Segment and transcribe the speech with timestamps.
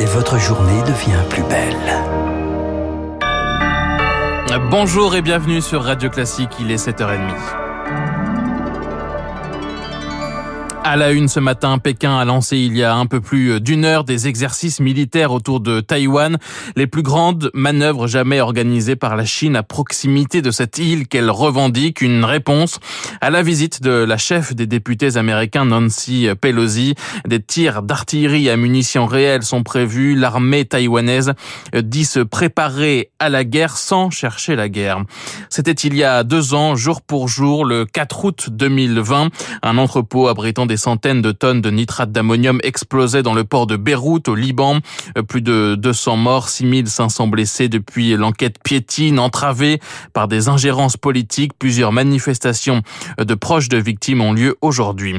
[0.00, 1.76] et votre journée devient plus belle.
[4.70, 7.67] Bonjour et bienvenue sur Radio Classique, il est 7h30.
[10.84, 13.84] À la une ce matin, Pékin a lancé il y a un peu plus d'une
[13.84, 16.38] heure des exercices militaires autour de Taïwan,
[16.76, 21.30] les plus grandes manœuvres jamais organisées par la Chine à proximité de cette île qu'elle
[21.30, 22.78] revendique, une réponse
[23.20, 26.94] à la visite de la chef des députés américains Nancy Pelosi.
[27.26, 30.14] Des tirs d'artillerie à munitions réelles sont prévus.
[30.14, 31.34] L'armée taïwanaise
[31.74, 35.04] dit se préparer à la guerre sans chercher la guerre.
[35.50, 39.28] C'était il y a deux ans, jour pour jour, le 4 août 2020,
[39.62, 43.76] un entrepôt abritant des centaines de tonnes de nitrate d'ammonium explosaient dans le port de
[43.76, 44.78] Beyrouth au Liban.
[45.16, 49.80] Euh, plus de 200 morts, 6500 blessés depuis l'enquête piétine, entravée
[50.12, 51.52] par des ingérences politiques.
[51.58, 52.82] Plusieurs manifestations
[53.18, 55.16] de proches de victimes ont lieu aujourd'hui.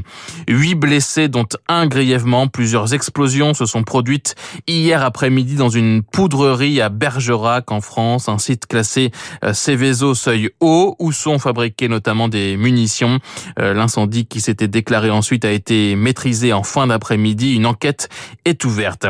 [0.48, 2.48] Huit blessés, dont un grièvement.
[2.48, 4.36] Plusieurs explosions se sont produites
[4.68, 9.12] hier après-midi dans une poudrerie à Bergerac en France, un site classé
[9.44, 13.20] euh, Céveso seuil haut où sont fabriquées notamment des munitions.
[13.60, 17.56] Euh, l'incendie qui s'était déclaré ensuite a été maîtrisé en fin d'après-midi.
[17.56, 18.10] Une enquête
[18.46, 19.06] est ouverte.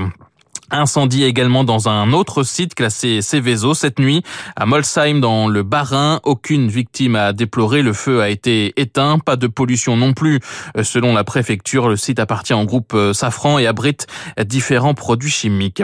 [0.71, 4.23] Incendie également dans un autre site classé Céveso cette nuit
[4.55, 6.19] à Molsheim dans le Bas-Rhin.
[6.23, 7.81] Aucune victime a déploré.
[7.81, 9.19] Le feu a été éteint.
[9.19, 10.39] Pas de pollution non plus.
[10.77, 14.07] Euh, selon la préfecture, le site appartient au groupe euh, Safran et abrite
[14.45, 15.81] différents produits chimiques.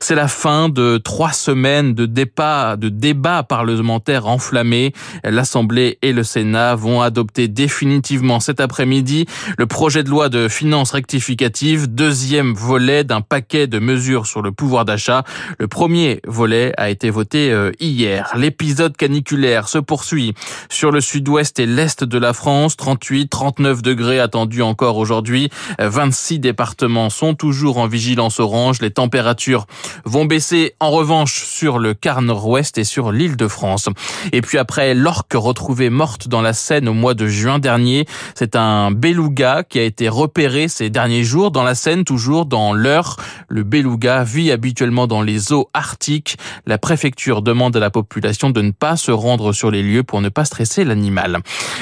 [0.00, 4.92] C'est la fin de trois semaines de débats, de débats parlementaires enflammés.
[5.24, 10.92] L'Assemblée et le Sénat vont adopter définitivement cet après-midi le projet de loi de finances
[10.92, 15.24] rectificative, deuxième volet d'un paquet de mesures sur le pouvoir d'achat.
[15.58, 18.32] Le premier volet a été voté euh, hier.
[18.36, 20.34] L'épisode caniculaire se poursuit
[20.68, 22.76] sur le sud-ouest et l'est de la France.
[22.76, 25.50] 38, 39 degrés attendus encore aujourd'hui.
[25.78, 28.80] 26 départements sont toujours en vigilance orange.
[28.80, 29.66] Les températures
[30.04, 33.88] vont baisser en revanche sur le quart nord-ouest et sur l'île de France.
[34.32, 38.56] Et puis après l'orque retrouvée morte dans la Seine au mois de juin dernier, c'est
[38.56, 43.16] un beluga qui a été repéré ces derniers jours dans la Seine, toujours dans l'heure.
[43.48, 44.17] Le beluga
[44.52, 46.36] habituellement dans les eaux arctiques.
[46.66, 50.20] La préfecture demande à la population de ne pas se rendre sur les lieux pour
[50.20, 51.38] ne pas stresser l'animal.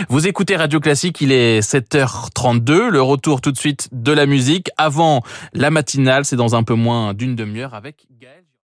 [0.09, 2.89] Vous écoutez Radio Classique, il est 7h32.
[2.89, 4.71] Le retour tout de suite de la musique.
[4.77, 8.47] Avant la matinale, c'est dans un peu moins d'une demi-heure avec Gaël.